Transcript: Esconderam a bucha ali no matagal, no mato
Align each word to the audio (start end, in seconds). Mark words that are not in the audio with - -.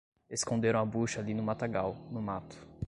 Esconderam 0.27 0.79
a 0.79 0.83
bucha 0.83 1.21
ali 1.21 1.31
no 1.35 1.43
matagal, 1.43 1.95
no 2.09 2.23
mato 2.23 2.57